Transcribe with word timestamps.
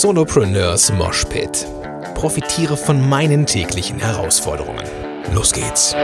Solopreneurs 0.00 0.90
Moshpit. 0.94 1.66
Profitiere 2.14 2.78
von 2.78 3.10
meinen 3.10 3.44
täglichen 3.44 3.98
Herausforderungen. 3.98 4.82
Los 5.34 5.52
geht's. 5.52 5.94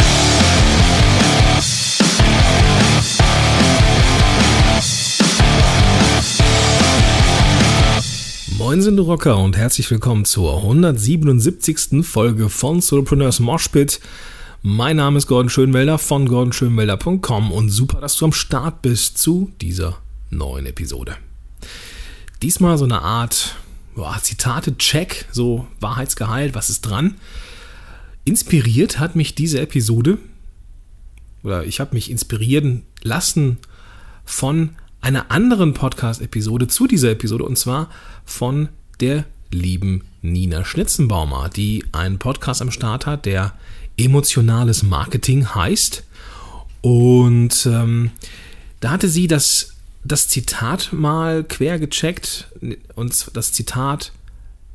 Moin 8.59 8.83
sind 8.83 8.99
Rocker 8.99 9.39
und 9.39 9.57
herzlich 9.57 9.91
willkommen 9.91 10.27
zur 10.27 10.59
177. 10.59 12.07
Folge 12.07 12.51
von 12.51 12.83
Solopreneurs 12.83 13.41
Moshpit. 13.41 14.01
Mein 14.61 14.97
Name 14.97 15.17
ist 15.17 15.29
Gordon 15.29 15.49
Schönwelder 15.49 15.97
von 15.97 16.29
gordonschönwelder.com 16.29 17.51
und 17.51 17.71
super, 17.71 18.03
dass 18.03 18.17
du 18.17 18.27
am 18.27 18.33
Start 18.33 18.83
bist 18.83 19.17
zu 19.17 19.51
dieser 19.63 19.97
neuen 20.29 20.67
Episode. 20.67 21.17
Diesmal 22.43 22.77
so 22.77 22.85
eine 22.85 23.01
Art 23.01 23.57
Zitate-Check, 24.21 25.27
so 25.31 25.67
Wahrheitsgehalt, 25.81 26.55
was 26.55 26.71
ist 26.71 26.83
dran. 26.83 27.15
Inspiriert 28.25 28.99
hat 28.99 29.17
mich 29.17 29.35
diese 29.35 29.61
Episode, 29.61 30.19
oder 31.43 31.65
ich 31.65 31.81
habe 31.81 31.95
mich 31.95 32.11
inspirieren 32.11 32.83
lassen 33.03 33.59
von 34.25 34.71
einer 35.01 35.31
anderen 35.31 35.75
Podcast-Episode 35.75 36.69
zu 36.69 36.87
dieser 36.87 37.13
Episode, 37.13 37.45
und 37.45 37.57
zwar 37.57 37.91
von 38.25 38.69
der 39.01 39.25
lieben 39.51 40.05
Nina 40.23 40.65
Schnitzenbaumer, 40.65 41.49
die 41.49 41.85
einen 41.93 42.19
Podcast 42.19 42.61
am 42.61 42.71
Start 42.71 43.07
hat, 43.07 43.25
der 43.25 43.55
emotionales 43.97 44.83
Marketing 44.83 45.55
heißt. 45.55 46.05
Und 46.81 47.67
ähm, 47.67 48.11
da 48.81 48.91
hatte 48.91 49.09
sie 49.09 49.27
das 49.27 49.75
das 50.09 50.29
Zitat 50.29 50.93
mal 50.93 51.45
quer 51.45 51.79
gecheckt 51.79 52.49
und 52.95 53.31
das 53.35 53.53
Zitat, 53.53 54.13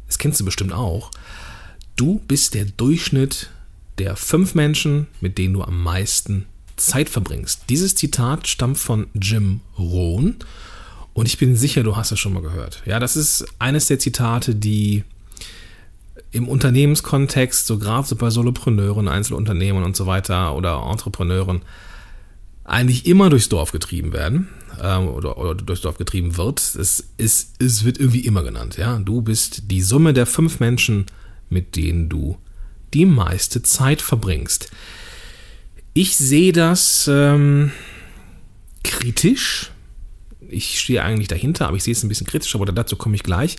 das 0.08 0.18
kennst 0.18 0.40
du 0.40 0.46
bestimmt 0.46 0.74
auch. 0.74 1.12
Du 1.96 2.22
bist 2.28 2.54
der 2.54 2.66
Durchschnitt 2.66 3.50
der 3.98 4.16
fünf 4.16 4.56
Menschen, 4.56 5.08
mit 5.22 5.38
denen 5.38 5.54
du 5.54 5.64
am 5.64 5.82
meisten 5.82 6.46
Zeit 6.76 7.10
verbringst. 7.10 7.64
Dieses 7.70 7.96
Zitat 7.96 8.48
stammt 8.48 8.78
von 8.78 9.08
Jim 9.14 9.62
Rohn 9.78 10.38
und 11.14 11.28
ich 11.28 11.38
bin 11.38 11.56
sicher, 11.56 11.84
du 11.84 11.96
hast 11.96 12.12
es 12.12 12.20
schon 12.20 12.34
mal 12.34 12.42
gehört. 12.42 12.82
Ja, 12.86 13.00
das 13.00 13.16
ist 13.16 13.46
eines 13.60 13.88
der 13.88 14.00
Zitate, 14.00 14.56
die 14.56 15.04
im 16.32 16.48
Unternehmenskontext, 16.48 17.68
so 17.68 17.78
gerade 17.78 18.08
so 18.08 18.16
bei 18.16 18.32
Solopreneuren, 18.32 19.08
Einzelunternehmen 19.08 19.84
und 19.84 19.96
so 19.96 20.08
weiter 20.08 20.56
oder 20.56 20.88
Entrepreneuren, 20.90 21.62
eigentlich 22.64 23.06
immer 23.06 23.30
durchs 23.30 23.50
Dorf 23.50 23.72
getrieben 23.72 24.14
werden 24.14 24.48
ähm, 24.84 25.08
oder, 25.08 25.38
oder 25.38 25.56
durchs 25.56 25.82
Dorf 25.82 25.98
getrieben 25.98 26.38
wird. 26.38 26.60
Es, 26.60 27.08
ist, 27.18 27.56
es 27.60 27.84
wird 27.86 28.00
irgendwie 28.00 28.26
immer 28.26 28.44
genannt. 28.44 28.78
Ja? 28.78 29.00
Du 29.00 29.22
bist 29.22 29.72
die 29.72 29.82
Summe 29.82 30.14
der 30.14 30.26
fünf 30.26 30.60
Menschen, 30.60 31.06
mit 31.50 31.76
denen 31.76 32.10
du 32.10 32.38
die 32.94 33.06
meiste 33.06 33.64
Zeit 33.64 34.02
verbringst. 34.02 34.70
Ich 35.94 36.18
sehe 36.18 36.52
das 36.52 37.10
ähm, 37.12 37.72
kritisch. 38.84 39.72
Ich 40.50 40.80
stehe 40.80 41.02
eigentlich 41.02 41.30
dahinter, 41.30 41.68
aber 41.68 41.78
ich 41.78 41.84
sehe 41.84 41.94
es 41.94 42.04
ein 42.04 42.10
bisschen 42.10 42.28
kritisch, 42.28 42.54
aber 42.54 42.66
dazu 42.66 42.96
komme 42.96 43.16
ich 43.16 43.24
gleich. 43.24 43.58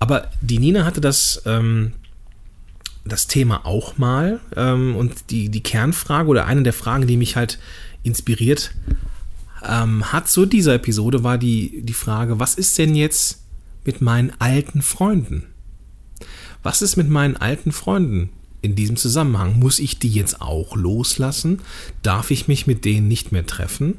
Aber 0.00 0.30
die 0.40 0.58
Nina 0.58 0.84
hatte 0.84 1.00
das, 1.00 1.42
ähm, 1.46 1.92
das 3.04 3.28
Thema 3.28 3.64
auch 3.64 3.96
mal 3.98 4.40
ähm, 4.56 4.96
und 4.96 5.30
die, 5.30 5.48
die 5.48 5.62
Kernfrage 5.62 6.28
oder 6.28 6.46
eine 6.46 6.62
der 6.64 6.72
Fragen, 6.72 7.06
die 7.06 7.16
mich 7.16 7.36
halt 7.36 7.58
inspiriert 8.02 8.74
ähm, 9.64 10.12
hat 10.12 10.28
zu 10.28 10.46
dieser 10.46 10.74
Episode, 10.74 11.24
war 11.24 11.38
die, 11.38 11.82
die 11.82 11.92
Frage, 11.92 12.38
was 12.38 12.54
ist 12.54 12.78
denn 12.78 12.94
jetzt 12.94 13.44
mit 13.84 14.00
meinen 14.00 14.32
alten 14.38 14.82
Freunden? 14.82 15.44
Was 16.62 16.82
ist 16.82 16.96
mit 16.96 17.08
meinen 17.08 17.36
alten 17.36 17.72
Freunden 17.72 18.30
in 18.60 18.76
diesem 18.76 18.96
Zusammenhang? 18.96 19.58
Muss 19.58 19.78
ich 19.78 19.98
die 19.98 20.10
jetzt 20.10 20.40
auch 20.40 20.76
loslassen? 20.76 21.60
Darf 22.02 22.30
ich 22.30 22.48
mich 22.48 22.66
mit 22.66 22.84
denen 22.84 23.08
nicht 23.08 23.32
mehr 23.32 23.46
treffen? 23.46 23.96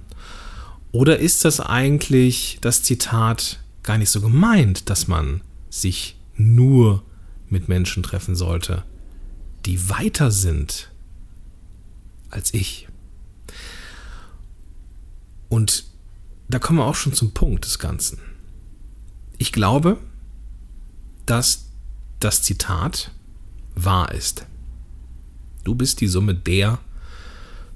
Oder 0.92 1.20
ist 1.20 1.44
das 1.44 1.60
eigentlich 1.60 2.60
das 2.62 2.84
Zitat 2.84 3.60
gar 3.82 3.98
nicht 3.98 4.10
so 4.10 4.22
gemeint, 4.22 4.90
dass 4.90 5.08
man 5.08 5.42
sich 5.70 6.16
nur 6.36 7.04
mit 7.50 7.68
Menschen 7.68 8.04
treffen 8.04 8.36
sollte, 8.36 8.84
die 9.66 9.90
weiter 9.90 10.32
sind 10.32 10.92
als 12.30 12.54
ich? 12.54 12.88
Und 15.54 15.84
da 16.50 16.58
kommen 16.58 16.80
wir 16.80 16.86
auch 16.86 16.96
schon 16.96 17.14
zum 17.14 17.36
Punkt 17.36 17.66
des 17.66 17.78
Ganzen. 17.78 18.18
Ich 19.38 19.52
glaube, 19.52 20.00
dass 21.28 21.70
das 22.20 22.42
Zitat 22.42 23.12
wahr 23.76 24.12
ist. 24.14 24.48
Du 25.64 25.76
bist 25.76 26.02
die 26.02 26.08
Summe 26.08 26.34
der 26.34 26.80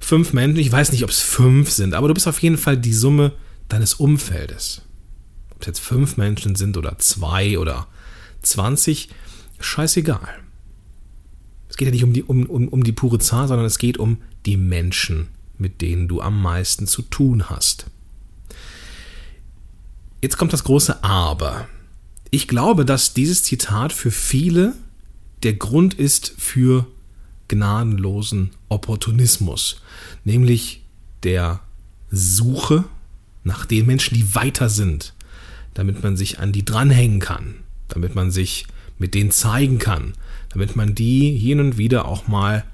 fünf 0.00 0.32
Menschen, 0.32 0.58
ich 0.58 0.72
weiß 0.72 0.90
nicht, 0.90 1.04
ob 1.04 1.10
es 1.10 1.20
fünf 1.20 1.70
sind, 1.70 1.94
aber 1.94 2.08
du 2.08 2.14
bist 2.14 2.26
auf 2.26 2.42
jeden 2.42 2.58
Fall 2.58 2.76
die 2.76 2.92
Summe 2.92 3.32
deines 3.68 3.94
Umfeldes. 3.94 4.82
Ob 5.50 5.60
es 5.60 5.68
jetzt 5.68 5.80
fünf 5.80 6.16
Menschen 6.16 6.56
sind 6.56 6.76
oder 6.76 6.98
zwei 6.98 7.60
oder 7.60 7.86
zwanzig, 8.42 9.10
scheißegal. 9.60 10.40
Es 11.68 11.76
geht 11.76 11.86
ja 11.86 11.92
nicht 11.92 12.02
um 12.02 12.12
die, 12.12 12.24
um, 12.24 12.44
um, 12.46 12.66
um 12.66 12.82
die 12.82 12.90
pure 12.90 13.20
Zahl, 13.20 13.46
sondern 13.46 13.66
es 13.66 13.78
geht 13.78 13.98
um 13.98 14.20
die 14.46 14.56
Menschen, 14.56 15.28
mit 15.58 15.80
denen 15.80 16.08
du 16.08 16.20
am 16.20 16.40
meisten 16.40 16.86
zu 16.86 17.02
tun 17.02 17.50
hast. 17.50 17.86
Jetzt 20.20 20.36
kommt 20.36 20.52
das 20.52 20.64
große 20.64 21.04
Aber. 21.04 21.68
Ich 22.30 22.48
glaube, 22.48 22.84
dass 22.84 23.14
dieses 23.14 23.42
Zitat 23.42 23.92
für 23.92 24.10
viele 24.10 24.74
der 25.42 25.54
Grund 25.54 25.94
ist 25.94 26.34
für 26.36 26.86
gnadenlosen 27.48 28.50
Opportunismus, 28.68 29.80
nämlich 30.24 30.82
der 31.22 31.60
Suche 32.10 32.84
nach 33.44 33.64
den 33.64 33.86
Menschen, 33.86 34.14
die 34.14 34.34
weiter 34.34 34.68
sind, 34.68 35.14
damit 35.74 36.02
man 36.02 36.16
sich 36.16 36.38
an 36.40 36.52
die 36.52 36.64
dranhängen 36.64 37.20
kann, 37.20 37.54
damit 37.88 38.14
man 38.14 38.30
sich 38.30 38.66
mit 38.98 39.14
denen 39.14 39.30
zeigen 39.30 39.78
kann, 39.78 40.14
damit 40.50 40.76
man 40.76 40.94
die 40.94 41.36
hin 41.36 41.60
und 41.60 41.78
wieder 41.78 42.06
auch 42.06 42.26
mal 42.26 42.64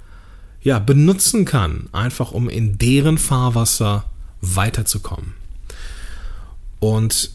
ja, 0.65 0.79
benutzen 0.79 1.45
kann, 1.45 1.89
einfach 1.93 2.33
um 2.33 2.49
in 2.49 2.79
deren 2.79 3.19
Fahrwasser 3.19 4.07
weiterzukommen. 4.41 5.35
Und 6.81 7.31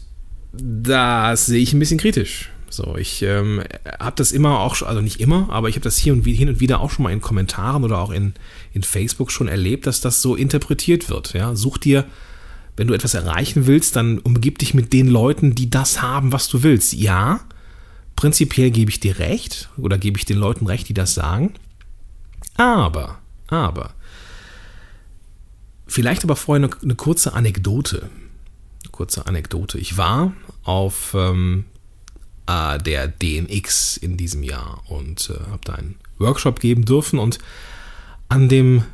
das 0.52 1.46
sehe 1.46 1.62
ich 1.62 1.72
ein 1.72 1.78
bisschen 1.78 1.98
kritisch. 1.98 2.50
So, 2.68 2.96
ich 2.96 3.22
ähm, 3.22 3.62
habe 3.98 4.16
das 4.16 4.30
immer 4.32 4.60
auch, 4.60 4.82
also 4.82 5.00
nicht 5.00 5.20
immer, 5.20 5.48
aber 5.50 5.68
ich 5.68 5.76
habe 5.76 5.84
das 5.84 5.96
hier 5.96 6.12
und 6.12 6.24
hin 6.24 6.48
und 6.48 6.60
wieder 6.60 6.80
auch 6.80 6.90
schon 6.90 7.04
mal 7.04 7.12
in 7.12 7.20
Kommentaren 7.20 7.84
oder 7.84 7.98
auch 7.98 8.10
in, 8.10 8.34
in 8.72 8.82
Facebook 8.82 9.32
schon 9.32 9.48
erlebt, 9.48 9.86
dass 9.86 10.00
das 10.00 10.22
so 10.22 10.36
interpretiert 10.36 11.08
wird. 11.08 11.32
Ja, 11.32 11.54
such 11.56 11.78
dir, 11.78 12.04
wenn 12.76 12.86
du 12.86 12.94
etwas 12.94 13.14
erreichen 13.14 13.66
willst, 13.66 13.96
dann 13.96 14.18
umgib 14.18 14.58
dich 14.58 14.74
mit 14.74 14.92
den 14.92 15.08
Leuten, 15.08 15.54
die 15.54 15.70
das 15.70 16.02
haben, 16.02 16.32
was 16.32 16.48
du 16.48 16.62
willst. 16.62 16.92
Ja, 16.92 17.40
prinzipiell 18.14 18.70
gebe 18.70 18.90
ich 18.90 19.00
dir 19.00 19.18
recht 19.18 19.68
oder 19.76 19.98
gebe 19.98 20.18
ich 20.18 20.24
den 20.24 20.38
Leuten 20.38 20.66
recht, 20.66 20.88
die 20.88 20.94
das 20.94 21.14
sagen. 21.14 21.54
Aber, 22.60 23.18
aber, 23.48 23.94
vielleicht 25.86 26.24
aber 26.24 26.36
vorher 26.36 26.68
eine, 26.68 26.82
eine 26.82 26.94
kurze 26.94 27.32
Anekdote. 27.32 28.10
Eine 28.82 28.92
kurze 28.92 29.26
Anekdote. 29.26 29.78
Ich 29.78 29.96
war 29.96 30.34
auf 30.64 31.14
ähm, 31.14 31.64
äh, 32.46 32.76
der 32.76 33.08
DNX 33.08 33.96
in 33.96 34.18
diesem 34.18 34.42
Jahr 34.42 34.82
und 34.90 35.30
äh, 35.30 35.50
habe 35.50 35.60
da 35.64 35.72
einen 35.72 35.94
Workshop 36.18 36.60
geben 36.60 36.84
dürfen 36.84 37.18
und 37.18 37.38
an 38.28 38.50
dem, 38.50 38.84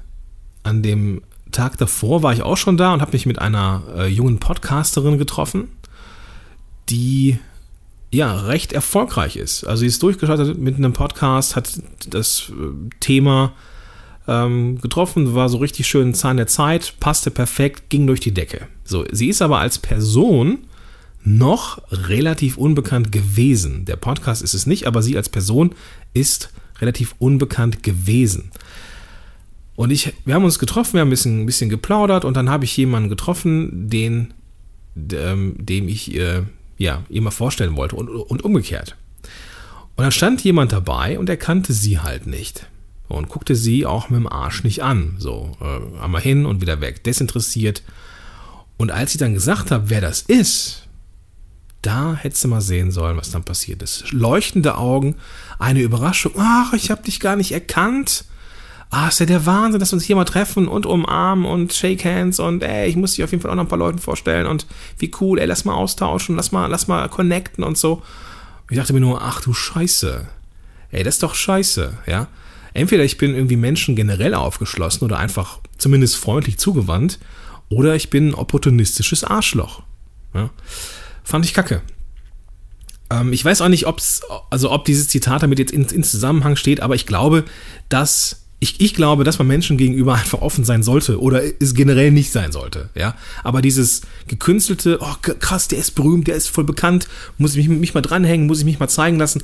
an 0.62 0.84
dem 0.84 1.22
Tag 1.50 1.77
davor 1.77 2.22
war 2.22 2.33
ich 2.33 2.43
auch 2.43 2.56
schon 2.56 2.77
da 2.77 2.94
und 2.94 3.00
habe 3.00 3.12
mich 3.12 3.27
mit 3.27 3.41
einer 3.41 3.83
äh, 3.97 4.06
jungen 4.06 4.38
Podcasterin 4.38 5.19
getroffen, 5.19 5.72
die 6.88 7.41
ja 8.11 8.41
recht 8.41 8.72
erfolgreich 8.72 9.37
ist. 9.37 9.65
Also 9.65 9.80
sie 9.80 9.86
ist 9.86 10.03
durchgeschaltet 10.03 10.59
mit 10.59 10.77
einem 10.77 10.92
Podcast, 10.92 11.57
hat 11.57 11.80
das 12.09 12.51
äh, 12.51 12.91
Thema 13.01 13.53
ähm, 14.28 14.80
getroffen, 14.80 15.34
war 15.34 15.48
so 15.48 15.59
richtig 15.59 15.86
schön 15.86 16.15
Zahn 16.15 16.36
der 16.36 16.47
Zeit, 16.47 16.95
passte 17.01 17.30
perfekt, 17.30 17.91
ging 17.91 18.07
durch 18.07 18.21
die 18.21 18.34
Decke. 18.34 18.69
So, 18.84 19.04
sie 19.10 19.28
ist 19.28 19.42
aber 19.42 19.59
als 19.59 19.78
Person 19.78 20.59
noch 21.25 21.83
relativ 21.91 22.57
unbekannt 22.57 23.10
gewesen. 23.10 23.84
Der 23.84 23.97
Podcast 23.97 24.42
ist 24.42 24.54
es 24.54 24.66
nicht, 24.66 24.86
aber 24.86 25.03
sie 25.03 25.16
als 25.16 25.28
Person 25.28 25.75
ist 26.15 26.51
relativ 26.80 27.15
unbekannt 27.19 27.83
gewesen. 27.83 28.51
Und 29.75 29.91
ich, 29.91 30.15
wir 30.25 30.34
haben 30.34 30.45
uns 30.45 30.59
getroffen, 30.59 30.95
wir 30.95 31.01
haben 31.01 31.09
ein 31.09 31.10
bisschen, 31.10 31.42
ein 31.42 31.47
bisschen 31.47 31.69
geplaudert 31.69 32.25
und 32.25 32.36
dann 32.36 32.48
habe 32.48 32.65
ich 32.65 32.77
jemanden 32.77 33.09
getroffen, 33.09 33.91
den, 33.91 34.33
dem, 34.95 35.54
dem 35.59 35.89
ich 35.89 36.15
äh, 36.16 36.42
ja, 36.78 37.03
ihr 37.09 37.23
mal 37.23 37.31
vorstellen 37.31 37.77
wollte 37.77 37.97
und, 37.97 38.09
und 38.09 38.45
umgekehrt. 38.45 38.97
Und 39.97 40.03
dann 40.03 40.13
stand 40.13 40.43
jemand 40.45 40.73
dabei 40.73 41.19
und 41.19 41.28
er 41.28 41.37
kannte 41.37 41.73
sie 41.73 41.99
halt 42.01 42.27
nicht 42.27 42.67
und 43.09 43.28
guckte 43.28 43.55
sie 43.55 43.87
auch 43.87 44.11
mit 44.11 44.19
dem 44.19 44.27
Arsch 44.27 44.63
nicht 44.65 44.83
an. 44.83 45.17
So, 45.19 45.57
äh, 45.61 46.03
einmal 46.03 46.21
hin 46.21 46.45
und 46.45 46.61
wieder 46.61 46.81
weg, 46.81 47.03
desinteressiert. 47.05 47.83
Und 48.77 48.91
als 48.91 49.13
ich 49.15 49.19
dann 49.19 49.33
gesagt 49.33 49.71
habe, 49.71 49.89
wer 49.89 50.01
das 50.01 50.23
ist, 50.23 50.83
Da 51.83 52.17
hättest 52.17 52.43
du 52.43 52.49
mal 52.49 52.61
sehen 52.61 52.91
sollen, 52.91 53.17
was 53.17 53.31
dann 53.31 53.45
passiert 53.45 53.81
ist. 53.81 54.11
Leuchtende 54.11 54.77
Augen, 54.77 55.17
eine 55.61 55.83
Überraschung. 55.83 56.33
Ach, 56.37 56.73
ich 56.73 56.91
habe 56.91 57.05
dich 57.05 57.21
gar 57.21 57.37
nicht 57.37 57.53
erkannt. 57.53 58.25
Ah, 58.91 59.09
ist 59.09 59.21
ja 59.21 59.27
der 59.27 59.47
Wahnsinn, 59.47 59.80
dass 59.80 59.91
wir 59.92 59.97
uns 59.97 60.04
hier 60.04 60.16
mal 60.16 60.24
treffen 60.24 60.68
und 60.68 60.86
umarmen 60.86 61.44
und 61.44 61.72
shake 61.72 62.04
hands 62.04 62.38
und 62.38 62.62
ey, 62.62 62.88
ich 62.88 62.97
muss 62.97 63.15
dich 63.15 63.24
auf 63.24 63.33
jeden 63.33 63.42
Fall 63.42 63.50
auch 63.50 63.56
noch 63.56 63.65
ein 63.65 63.68
paar 63.68 63.78
Leuten 63.78 63.98
vorstellen 63.98 64.47
und 64.47 64.66
wie 64.98 65.10
cool, 65.21 65.38
ey, 65.38 65.47
lass 65.47 65.65
mal 65.65 65.74
austauschen, 65.74 66.36
lass 66.36 66.53
mal, 66.53 66.66
lass 66.68 66.86
mal 66.86 67.09
connecten 67.09 67.65
und 67.65 67.77
so. 67.77 68.03
Ich 68.71 68.77
dachte 68.77 68.92
mir 68.92 69.00
nur, 69.00 69.22
ach 69.22 69.41
du 69.41 69.53
Scheiße. 69.53 70.28
Ey, 70.92 71.03
das 71.03 71.16
ist 71.16 71.22
doch 71.22 71.34
scheiße, 71.34 71.98
ja. 72.06 72.28
Entweder 72.74 73.04
ich 73.04 73.18
bin 73.18 73.34
irgendwie 73.34 73.56
Menschen 73.56 73.97
generell 73.97 74.34
aufgeschlossen 74.34 75.04
oder 75.04 75.18
einfach 75.18 75.59
zumindest 75.78 76.16
freundlich 76.16 76.59
zugewandt, 76.59 77.18
oder 77.68 77.97
ich 77.97 78.10
bin 78.10 78.28
ein 78.28 78.34
opportunistisches 78.34 79.24
Arschloch. 79.24 79.82
Ja? 80.34 80.50
Fand 81.24 81.44
ich 81.44 81.54
kacke. 81.54 81.82
Ähm, 83.10 83.32
ich 83.32 83.44
weiß 83.44 83.60
auch 83.60 83.68
nicht, 83.68 83.86
ob's, 83.86 84.22
also 84.50 84.71
ob 84.71 84.84
dieses 84.84 85.09
Zitat 85.09 85.42
damit 85.42 85.59
jetzt 85.59 85.72
in, 85.72 85.84
in 85.86 86.04
Zusammenhang 86.04 86.56
steht, 86.56 86.80
aber 86.80 86.94
ich 86.94 87.06
glaube, 87.06 87.44
dass 87.89 88.46
ich, 88.58 88.80
ich 88.80 88.94
glaube, 88.94 89.24
dass 89.24 89.38
man 89.38 89.48
Menschen 89.48 89.76
gegenüber 89.76 90.14
einfach 90.14 90.41
offen 90.41 90.64
sein 90.64 90.82
sollte 90.82 91.20
oder 91.20 91.42
es 91.60 91.74
generell 91.74 92.10
nicht 92.10 92.32
sein 92.32 92.53
sollte, 92.53 92.88
ja. 92.94 93.14
Aber 93.44 93.60
dieses 93.60 94.03
gekünstelte, 94.28 94.98
oh 95.00 95.14
krass, 95.20 95.68
der 95.68 95.78
ist 95.78 95.94
berühmt, 95.94 96.26
der 96.26 96.36
ist 96.36 96.48
voll 96.48 96.64
bekannt, 96.64 97.06
muss 97.36 97.54
ich 97.54 97.68
mich, 97.68 97.78
mich 97.78 97.94
mal 97.94 98.00
dranhängen, 98.00 98.47
muss 98.47 98.60
ich 98.60 98.64
mich 98.64 98.78
mal 98.78 98.88
zeigen 98.88 99.18
lassen. 99.18 99.42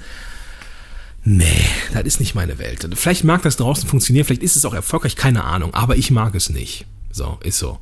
Nee, 1.24 1.64
das 1.92 2.04
ist 2.04 2.20
nicht 2.20 2.34
meine 2.34 2.58
Welt. 2.58 2.88
Vielleicht 2.94 3.22
mag 3.24 3.42
das 3.42 3.56
draußen 3.56 3.88
funktionieren, 3.88 4.24
vielleicht 4.24 4.42
ist 4.42 4.56
es 4.56 4.64
auch 4.64 4.74
erfolgreich, 4.74 5.14
keine 5.14 5.44
Ahnung, 5.44 5.74
aber 5.74 5.96
ich 5.96 6.10
mag 6.10 6.34
es 6.34 6.48
nicht. 6.48 6.86
So, 7.10 7.38
ist 7.44 7.58
so. 7.58 7.78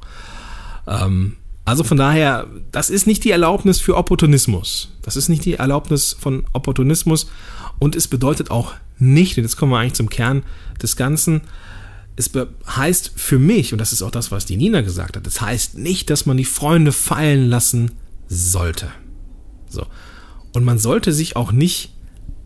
Ähm, 0.88 1.36
also 1.64 1.84
von 1.84 1.96
daher, 1.96 2.48
das 2.72 2.90
ist 2.90 3.06
nicht 3.06 3.22
die 3.22 3.30
Erlaubnis 3.30 3.80
für 3.80 3.96
Opportunismus. 3.96 4.90
Das 5.02 5.16
ist 5.16 5.28
nicht 5.28 5.44
die 5.44 5.54
Erlaubnis 5.54 6.16
von 6.18 6.42
Opportunismus 6.52 7.28
und 7.80 7.96
es 7.96 8.06
bedeutet 8.06 8.52
auch 8.52 8.74
nicht, 9.00 9.36
und 9.36 9.42
jetzt 9.42 9.56
kommen 9.56 9.72
wir 9.72 9.78
eigentlich 9.78 9.94
zum 9.94 10.10
Kern 10.10 10.44
des 10.80 10.96
Ganzen, 10.96 11.40
es 12.14 12.30
heißt 12.66 13.12
für 13.16 13.38
mich, 13.38 13.72
und 13.72 13.78
das 13.78 13.92
ist 13.92 14.02
auch 14.02 14.10
das, 14.10 14.30
was 14.30 14.44
die 14.44 14.56
Nina 14.56 14.82
gesagt 14.82 15.16
hat, 15.16 15.26
es 15.26 15.40
heißt 15.40 15.78
nicht, 15.78 16.10
dass 16.10 16.26
man 16.26 16.36
die 16.36 16.44
Freunde 16.44 16.92
fallen 16.92 17.48
lassen 17.48 17.92
sollte. 18.28 18.88
So. 19.68 19.86
Und 20.52 20.64
man 20.64 20.78
sollte 20.78 21.12
sich 21.12 21.34
auch 21.34 21.50
nicht 21.50 21.94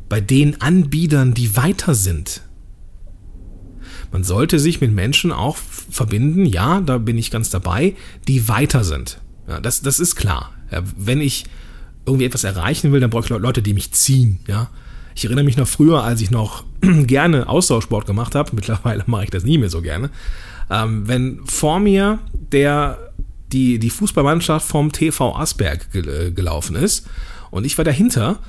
bei 0.09 0.21
den 0.21 0.61
Anbietern, 0.61 1.35
die 1.35 1.57
weiter 1.57 1.95
sind. 1.95 2.43
Man 4.13 4.23
sollte 4.23 4.61
sich 4.61 4.81
mit 4.81 4.93
Menschen 4.93 5.33
auch 5.33 5.57
verbinden, 5.57 6.47
ja, 6.47 6.81
da 6.81 6.99
bin 6.99 7.19
ich 7.19 7.33
ganz 7.33 7.51
dabei, 7.51 7.97
die 8.29 8.47
weiter 8.49 8.85
sind. 8.85 9.21
Ja, 9.49 9.61
das, 9.61 9.81
das 9.81 9.99
ist 9.99 10.15
klar. 10.15 10.53
Ja, 10.71 10.83
wenn 10.97 11.21
ich 11.21 11.47
irgendwie 12.07 12.27
etwas 12.27 12.45
erreichen 12.45 12.93
will, 12.93 13.01
dann 13.01 13.11
brauche 13.11 13.25
ich 13.25 13.31
Leute, 13.31 13.63
die 13.63 13.75
mich 13.75 13.91
ziehen. 13.93 14.39
Ja, 14.47 14.71
ich 15.15 15.25
erinnere 15.25 15.45
mich 15.45 15.57
noch 15.57 15.69
früher, 15.69 16.03
als 16.03 16.21
ich 16.21 16.31
noch 16.31 16.65
gerne 16.81 17.49
Ausdauersport 17.49 18.07
gemacht 18.07 18.35
habe, 18.35 18.51
mittlerweile 18.55 19.05
mache 19.07 19.25
ich 19.25 19.31
das 19.31 19.45
nie 19.45 19.59
mehr 19.59 19.71
so 19.71 19.83
gerne, 19.83 20.11
ähm, 20.71 21.07
wenn 21.07 21.41
vor 21.45 21.81
mir 21.81 22.19
der, 22.33 23.13
die, 23.53 23.79
die 23.79 23.91
Fußballmannschaft 23.91 24.67
vom 24.67 24.93
TV 24.93 25.37
Asberg 25.37 25.93
gel 25.93 26.09
äh, 26.09 26.31
gelaufen 26.31 26.77
ist 26.77 27.07
und 27.51 27.65
ich 27.65 27.77
war 27.79 27.85
dahinter, 27.85 28.41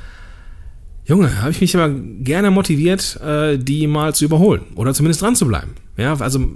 Junge, 1.05 1.41
habe 1.41 1.51
ich 1.51 1.61
mich 1.61 1.73
immer 1.75 1.89
gerne 1.89 2.49
motiviert, 2.49 3.19
äh, 3.21 3.59
die 3.59 3.85
mal 3.85 4.15
zu 4.15 4.25
überholen 4.25 4.63
oder 4.75 4.93
zumindest 4.93 5.21
dran 5.21 5.35
zu 5.35 5.45
bleiben. 5.45 5.75
Ja, 5.97 6.15
also 6.19 6.47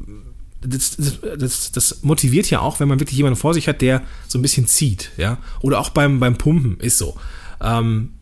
das, 0.62 0.97
das, 1.38 1.71
das, 1.71 2.03
motiviert 2.03 2.50
ja 2.50 2.59
auch, 2.59 2.79
wenn 2.79 2.88
man 2.88 3.00
wirklich 3.00 3.17
jemanden 3.17 3.39
vor 3.39 3.53
sich 3.53 3.67
hat, 3.67 3.81
der 3.81 4.01
so 4.27 4.39
ein 4.39 4.41
bisschen 4.41 4.65
zieht, 4.65 5.12
ja. 5.17 5.38
Oder 5.62 5.79
auch 5.79 5.89
beim, 5.89 6.19
beim 6.19 6.38
Pumpen 6.38 6.77
ist 6.79 6.97
so. 6.97 7.15
Ähm, 7.62 8.13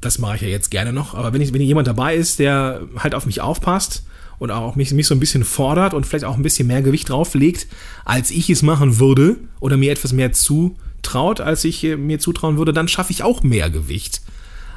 das 0.00 0.18
mache 0.18 0.36
ich 0.36 0.42
ja 0.42 0.48
jetzt 0.48 0.70
gerne 0.70 0.92
noch, 0.92 1.14
aber 1.14 1.32
wenn, 1.32 1.40
ich, 1.40 1.52
wenn 1.52 1.60
jemand 1.60 1.86
dabei 1.86 2.16
ist, 2.16 2.38
der 2.38 2.82
halt 2.96 3.14
auf 3.14 3.26
mich 3.26 3.40
aufpasst 3.40 4.04
und 4.38 4.50
auch 4.50 4.74
mich, 4.74 4.92
mich 4.92 5.06
so 5.06 5.14
ein 5.14 5.20
bisschen 5.20 5.44
fordert 5.44 5.94
und 5.94 6.06
vielleicht 6.06 6.24
auch 6.24 6.36
ein 6.36 6.42
bisschen 6.42 6.66
mehr 6.66 6.82
Gewicht 6.82 7.10
drauflegt, 7.10 7.66
als 8.04 8.30
ich 8.30 8.48
es 8.48 8.62
machen 8.62 8.98
würde 8.98 9.36
oder 9.60 9.76
mir 9.76 9.92
etwas 9.92 10.12
mehr 10.12 10.32
zutraut, 10.32 11.40
als 11.40 11.64
ich 11.64 11.84
äh, 11.84 11.96
mir 11.96 12.18
zutrauen 12.18 12.56
würde, 12.56 12.72
dann 12.72 12.88
schaffe 12.88 13.12
ich 13.12 13.22
auch 13.22 13.42
mehr 13.42 13.68
Gewicht, 13.68 14.22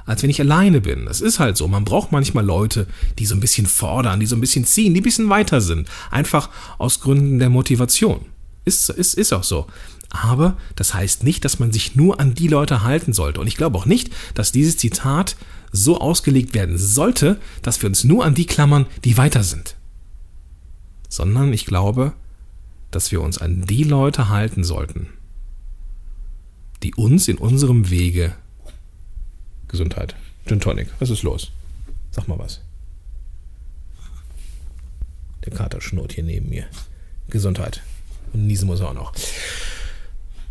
als 0.05 0.21
wenn 0.21 0.29
ich 0.29 0.41
alleine 0.41 0.81
bin. 0.81 1.05
Das 1.05 1.21
ist 1.21 1.39
halt 1.39 1.55
so. 1.55 1.67
Man 1.69 1.85
braucht 1.85 2.11
manchmal 2.11 2.45
Leute, 2.45 2.87
die 3.17 3.25
so 3.25 3.35
ein 3.35 3.39
bisschen 3.39 3.65
fordern, 3.65 4.19
die 4.19 4.25
so 4.25 4.35
ein 4.35 4.41
bisschen 4.41 4.65
ziehen, 4.65 4.93
die 4.93 4.99
ein 4.99 5.03
bisschen 5.03 5.29
weiter 5.29 5.61
sind. 5.61 5.87
Einfach 6.11 6.49
aus 6.77 6.99
Gründen 6.99 7.39
der 7.39 7.49
Motivation. 7.49 8.25
Ist, 8.65 8.89
ist, 8.89 9.15
ist 9.15 9.33
auch 9.33 9.43
so. 9.43 9.67
Aber 10.09 10.57
das 10.75 10.93
heißt 10.93 11.23
nicht, 11.23 11.43
dass 11.43 11.59
man 11.59 11.71
sich 11.71 11.95
nur 11.95 12.19
an 12.19 12.35
die 12.35 12.47
Leute 12.47 12.83
halten 12.83 13.13
sollte. 13.13 13.41
Und 13.41 13.47
ich 13.47 13.57
glaube 13.57 13.77
auch 13.77 13.85
nicht, 13.85 14.11
dass 14.35 14.51
dieses 14.51 14.77
Zitat 14.77 15.35
so 15.71 15.99
ausgelegt 15.99 16.53
werden 16.53 16.77
sollte, 16.77 17.39
dass 17.63 17.81
wir 17.81 17.89
uns 17.89 18.03
nur 18.03 18.23
an 18.23 18.35
die 18.35 18.45
klammern, 18.45 18.85
die 19.03 19.17
weiter 19.17 19.43
sind. 19.43 19.75
Sondern 21.09 21.51
ich 21.51 21.65
glaube, 21.65 22.13
dass 22.91 23.11
wir 23.11 23.21
uns 23.21 23.39
an 23.39 23.65
die 23.65 23.83
Leute 23.83 24.29
halten 24.29 24.63
sollten, 24.63 25.07
die 26.83 26.93
uns 26.93 27.27
in 27.27 27.37
unserem 27.37 27.89
Wege 27.89 28.35
Gesundheit. 29.67 30.15
Gin 30.45 30.59
Tonic, 30.59 30.89
was 30.99 31.09
ist 31.09 31.23
los? 31.23 31.51
Sag 32.11 32.27
mal 32.27 32.37
was. 32.37 32.61
Der 35.43 35.53
Kater 35.53 35.81
schnurrt 35.81 36.13
hier 36.13 36.23
neben 36.23 36.49
mir. 36.49 36.67
Gesundheit. 37.29 37.81
Und 38.33 38.47
niesen 38.47 38.67
muss 38.67 38.79
er 38.79 38.89
auch 38.89 38.93
noch 38.93 39.13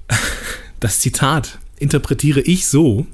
das 0.80 1.00
Zitat 1.00 1.58
interpretiere 1.78 2.40
ich 2.40 2.66
so, 2.66 3.06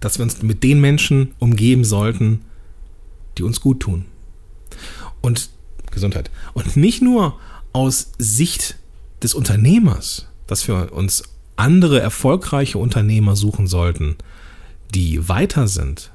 dass 0.00 0.18
wir 0.18 0.24
uns 0.24 0.42
mit 0.42 0.62
den 0.62 0.80
Menschen 0.80 1.34
umgeben 1.38 1.84
sollten, 1.84 2.40
die 3.38 3.42
uns 3.42 3.60
gut 3.60 3.80
tun. 3.80 4.06
Und 5.20 5.50
Gesundheit. 5.90 6.30
Und 6.54 6.76
nicht 6.76 7.02
nur 7.02 7.38
aus 7.72 8.12
Sicht 8.18 8.76
des 9.22 9.34
Unternehmers, 9.34 10.26
dass 10.46 10.66
wir 10.66 10.92
uns 10.92 11.22
andere 11.56 12.00
erfolgreiche 12.00 12.78
Unternehmer 12.78 13.36
suchen 13.36 13.66
sollten, 13.66 14.16
die 14.94 15.28
weiter 15.28 15.68
sind, 15.68 16.10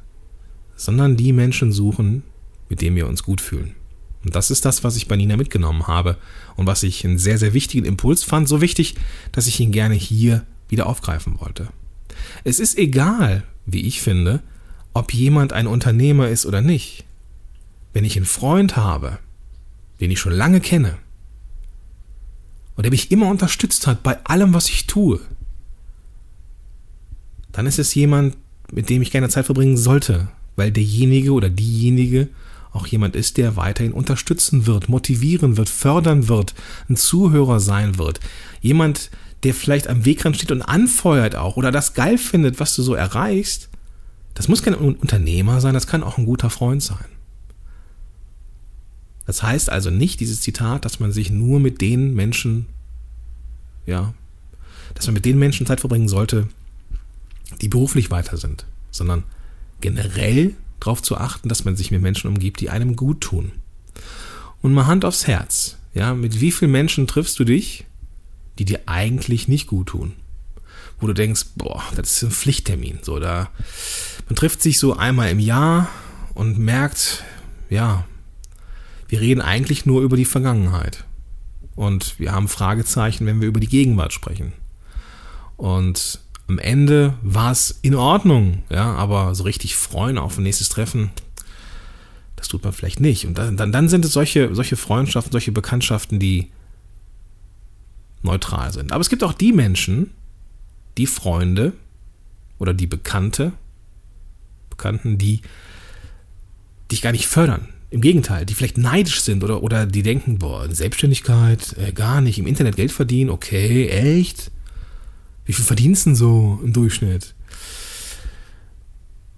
sondern 0.75 1.15
die 1.15 1.31
Menschen 1.31 1.71
suchen, 1.71 2.23
mit 2.69 2.81
denen 2.81 2.95
wir 2.95 3.07
uns 3.07 3.23
gut 3.23 3.39
fühlen. 3.39 3.75
Und 4.23 4.35
das 4.35 4.51
ist 4.51 4.65
das, 4.65 4.83
was 4.83 4.95
ich 4.95 5.07
bei 5.07 5.15
Nina 5.15 5.37
mitgenommen 5.37 5.87
habe 5.87 6.17
und 6.55 6.67
was 6.67 6.83
ich 6.83 7.05
einen 7.05 7.17
sehr, 7.17 7.37
sehr 7.37 7.53
wichtigen 7.53 7.85
Impuls 7.85 8.23
fand. 8.23 8.47
So 8.47 8.61
wichtig, 8.61 8.95
dass 9.31 9.47
ich 9.47 9.59
ihn 9.59 9.71
gerne 9.71 9.95
hier 9.95 10.45
wieder 10.69 10.87
aufgreifen 10.87 11.39
wollte. 11.39 11.69
Es 12.43 12.59
ist 12.59 12.77
egal, 12.77 13.43
wie 13.65 13.81
ich 13.81 14.01
finde, 14.01 14.41
ob 14.93 15.13
jemand 15.13 15.53
ein 15.53 15.67
Unternehmer 15.67 16.29
ist 16.29 16.45
oder 16.45 16.61
nicht. 16.61 17.06
Wenn 17.94 18.03
ich 18.03 18.18
einen 18.18 18.25
Freund 18.25 18.75
habe, 18.75 19.19
den 19.99 20.11
ich 20.11 20.19
schon 20.19 20.33
lange 20.33 20.59
kenne 20.59 20.97
und 22.75 22.83
der 22.83 22.92
mich 22.92 23.11
immer 23.11 23.30
unterstützt 23.30 23.87
hat 23.87 24.03
bei 24.03 24.23
allem, 24.25 24.53
was 24.53 24.69
ich 24.69 24.87
tue, 24.87 25.19
dann 27.51 27.65
ist 27.65 27.80
es 27.80 27.95
jemand, 27.95 28.37
mit 28.71 28.89
dem 28.89 29.01
ich 29.01 29.11
gerne 29.11 29.30
Zeit 29.30 29.45
verbringen 29.45 29.77
sollte, 29.77 30.27
weil 30.56 30.71
derjenige 30.71 31.31
oder 31.31 31.49
diejenige 31.49 32.27
auch 32.77 32.87
jemand 32.87 33.15
ist, 33.15 33.37
der 33.37 33.55
weiterhin 33.55 33.91
unterstützen 33.91 34.65
wird, 34.65 34.87
motivieren 34.87 35.57
wird, 35.57 35.69
fördern 35.69 36.27
wird, 36.27 36.53
ein 36.89 36.95
Zuhörer 36.95 37.59
sein 37.59 37.97
wird. 37.97 38.19
Jemand, 38.61 39.09
der 39.43 39.53
vielleicht 39.53 39.87
am 39.87 40.05
Wegrand 40.05 40.37
steht 40.37 40.51
und 40.51 40.61
anfeuert 40.61 41.35
auch 41.35 41.57
oder 41.57 41.71
das 41.71 41.93
geil 41.93 42.17
findet, 42.17 42.59
was 42.59 42.75
du 42.75 42.83
so 42.83 42.93
erreichst. 42.93 43.69
Das 44.33 44.47
muss 44.47 44.61
kein 44.61 44.75
Unternehmer 44.75 45.61
sein, 45.61 45.73
das 45.73 45.87
kann 45.87 46.03
auch 46.03 46.17
ein 46.17 46.25
guter 46.25 46.49
Freund 46.49 46.83
sein. 46.83 47.05
Das 49.25 49.43
heißt 49.43 49.69
also 49.69 49.89
nicht 49.89 50.19
dieses 50.19 50.41
Zitat, 50.41 50.85
dass 50.85 50.99
man 50.99 51.11
sich 51.11 51.31
nur 51.31 51.59
mit 51.59 51.81
den 51.81 52.13
Menschen, 52.13 52.67
ja, 53.85 54.13
dass 54.93 55.07
man 55.07 55.15
mit 55.15 55.25
den 55.25 55.37
Menschen 55.37 55.65
Zeit 55.65 55.81
verbringen 55.81 56.07
sollte, 56.07 56.47
die 57.61 57.67
beruflich 57.67 58.09
weiter 58.11 58.37
sind, 58.37 58.65
sondern 58.91 59.23
generell 59.81 60.55
darauf 60.79 61.01
zu 61.01 61.17
achten, 61.17 61.49
dass 61.49 61.65
man 61.65 61.75
sich 61.75 61.91
mit 61.91 62.01
Menschen 62.01 62.27
umgibt, 62.27 62.59
die 62.61 62.69
einem 62.69 62.95
gut 62.95 63.21
tun. 63.21 63.51
Und 64.61 64.73
mal 64.73 64.87
Hand 64.87 65.05
aufs 65.05 65.27
Herz. 65.27 65.77
Ja, 65.93 66.13
mit 66.13 66.39
wie 66.41 66.51
vielen 66.51 66.71
Menschen 66.71 67.07
triffst 67.07 67.39
du 67.39 67.43
dich, 67.43 67.85
die 68.59 68.65
dir 68.65 68.81
eigentlich 68.85 69.47
nicht 69.47 69.67
gut 69.67 69.87
tun? 69.87 70.13
Wo 70.99 71.07
du 71.07 71.13
denkst, 71.13 71.45
boah, 71.55 71.83
das 71.95 72.11
ist 72.11 72.23
ein 72.23 72.31
Pflichttermin. 72.31 72.99
So, 73.01 73.19
da, 73.19 73.49
man 74.27 74.35
trifft 74.35 74.61
sich 74.61 74.79
so 74.79 74.95
einmal 74.95 75.29
im 75.29 75.39
Jahr 75.39 75.89
und 76.33 76.57
merkt, 76.57 77.23
ja, 77.69 78.05
wir 79.07 79.21
reden 79.21 79.41
eigentlich 79.41 79.85
nur 79.85 80.01
über 80.01 80.17
die 80.17 80.25
Vergangenheit. 80.25 81.05
Und 81.75 82.19
wir 82.19 82.31
haben 82.31 82.47
Fragezeichen, 82.47 83.25
wenn 83.25 83.39
wir 83.39 83.47
über 83.47 83.59
die 83.59 83.67
Gegenwart 83.67 84.11
sprechen. 84.11 84.53
Und 85.55 86.19
am 86.47 86.59
Ende 86.59 87.13
war 87.21 87.51
es 87.51 87.80
in 87.81 87.95
Ordnung, 87.95 88.63
ja, 88.69 88.94
aber 88.94 89.35
so 89.35 89.44
richtig 89.44 89.75
freuen 89.75 90.18
auf 90.18 90.37
ein 90.37 90.44
nächstes 90.44 90.69
Treffen, 90.69 91.11
das 92.35 92.47
tut 92.47 92.63
man 92.63 92.73
vielleicht 92.73 92.99
nicht. 92.99 93.25
Und 93.25 93.37
dann, 93.37 93.57
dann, 93.57 93.89
sind 93.89 94.06
es 94.06 94.13
solche, 94.13 94.54
solche 94.54 94.77
Freundschaften, 94.77 95.31
solche 95.31 95.51
Bekanntschaften, 95.51 96.19
die 96.19 96.51
neutral 98.21 98.71
sind. 98.71 98.92
Aber 98.92 99.01
es 99.01 99.09
gibt 99.09 99.23
auch 99.23 99.33
die 99.33 99.51
Menschen, 99.51 100.11
die 100.97 101.07
Freunde, 101.07 101.73
oder 102.59 102.73
die 102.73 102.87
Bekannte, 102.87 103.54
Bekannten, 104.69 105.18
die 105.18 105.42
dich 106.92 107.01
gar 107.01 107.11
nicht 107.11 107.27
fördern. 107.27 107.68
Im 107.89 108.01
Gegenteil, 108.01 108.45
die 108.45 108.54
vielleicht 108.54 108.77
neidisch 108.77 109.21
sind 109.21 109.44
oder, 109.44 109.63
oder 109.63 109.85
die 109.85 110.04
denken, 110.04 110.39
boah, 110.39 110.69
Selbstständigkeit, 110.69 111.75
äh, 111.77 111.94
gar 111.94 112.21
nicht, 112.21 112.37
im 112.37 112.47
Internet 112.47 112.75
Geld 112.75 112.92
verdienen, 112.92 113.30
okay, 113.30 113.87
echt? 113.87 114.51
Wie 115.47 115.54
viel 115.54 115.66
verdienst 115.66 116.06
du 116.06 116.09
denn 116.09 116.16
so 116.16 116.59
im 116.63 116.73
Durchschnitt? 116.73 117.33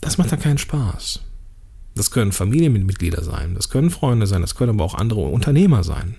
Das 0.01 0.17
macht 0.17 0.31
dann 0.31 0.39
keinen 0.39 0.57
Spaß. 0.57 1.21
Das 1.95 2.11
können 2.11 2.31
Familienmitglieder 2.31 3.23
sein, 3.23 3.55
das 3.55 3.69
können 3.69 3.91
Freunde 3.91 4.25
sein, 4.25 4.41
das 4.41 4.55
können 4.55 4.71
aber 4.71 4.83
auch 4.83 4.95
andere 4.95 5.21
Unternehmer 5.21 5.83
sein, 5.83 6.15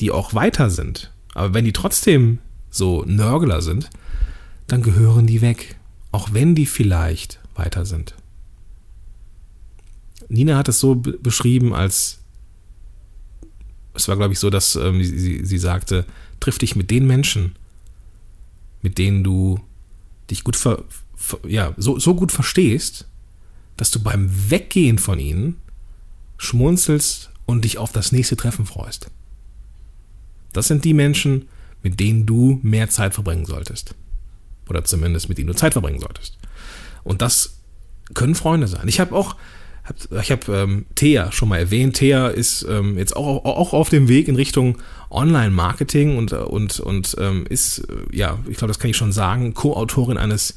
die 0.00 0.10
auch 0.10 0.34
weiter 0.34 0.70
sind. 0.70 1.12
Aber 1.34 1.54
wenn 1.54 1.64
die 1.64 1.72
trotzdem 1.72 2.38
so 2.70 3.04
Nörgler 3.04 3.60
sind, 3.60 3.90
dann 4.66 4.82
gehören 4.82 5.26
die 5.26 5.40
weg, 5.40 5.76
auch 6.12 6.32
wenn 6.32 6.54
die 6.54 6.66
vielleicht 6.66 7.40
weiter 7.54 7.86
sind. 7.86 8.14
Nina 10.28 10.56
hat 10.56 10.68
es 10.68 10.78
so 10.78 10.94
beschrieben, 10.94 11.74
als 11.74 12.18
es 13.94 14.06
war, 14.06 14.16
glaube 14.16 14.32
ich, 14.32 14.38
so, 14.38 14.50
dass 14.50 14.76
ähm, 14.76 15.02
sie, 15.02 15.44
sie 15.44 15.58
sagte, 15.58 16.04
triff 16.38 16.58
dich 16.58 16.76
mit 16.76 16.90
den 16.90 17.06
Menschen, 17.06 17.56
mit 18.82 18.98
denen 18.98 19.24
du 19.24 19.60
dich 20.30 20.44
gut 20.44 20.56
ver, 20.56 20.84
ver, 21.16 21.38
ja, 21.46 21.74
so, 21.76 21.98
so 21.98 22.14
gut 22.14 22.32
verstehst, 22.32 23.08
dass 23.76 23.90
du 23.90 24.00
beim 24.00 24.30
Weggehen 24.50 24.98
von 24.98 25.18
ihnen 25.18 25.56
schmunzelst 26.36 27.30
und 27.46 27.64
dich 27.64 27.78
auf 27.78 27.92
das 27.92 28.12
nächste 28.12 28.36
Treffen 28.36 28.66
freust. 28.66 29.10
Das 30.52 30.68
sind 30.68 30.84
die 30.84 30.94
Menschen, 30.94 31.48
mit 31.82 32.00
denen 32.00 32.26
du 32.26 32.60
mehr 32.62 32.88
Zeit 32.88 33.14
verbringen 33.14 33.46
solltest. 33.46 33.94
Oder 34.68 34.84
zumindest 34.84 35.28
mit 35.28 35.38
denen 35.38 35.48
du 35.48 35.54
Zeit 35.54 35.72
verbringen 35.72 36.00
solltest. 36.00 36.38
Und 37.04 37.22
das 37.22 37.58
können 38.14 38.34
Freunde 38.34 38.68
sein. 38.68 38.88
Ich 38.88 39.00
habe 39.00 39.14
auch 39.14 39.36
ich 40.20 40.30
habe 40.30 40.52
ähm, 40.52 40.86
Thea 40.94 41.32
schon 41.32 41.48
mal 41.48 41.58
erwähnt. 41.58 41.96
Thea 41.96 42.28
ist 42.28 42.66
ähm, 42.68 42.98
jetzt 42.98 43.16
auch, 43.16 43.44
auch 43.44 43.72
auf 43.72 43.88
dem 43.88 44.08
Weg 44.08 44.28
in 44.28 44.36
Richtung 44.36 44.78
Online-Marketing 45.10 46.16
und, 46.16 46.32
und, 46.32 46.80
und 46.80 47.16
ähm, 47.18 47.46
ist, 47.48 47.78
äh, 47.78 48.16
ja, 48.16 48.38
ich 48.48 48.56
glaube, 48.58 48.68
das 48.68 48.78
kann 48.78 48.90
ich 48.90 48.96
schon 48.96 49.12
sagen, 49.12 49.54
Co-Autorin 49.54 50.18
eines 50.18 50.54